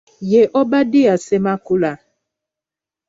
[0.31, 1.91] Ye Obadiah Ssemakula.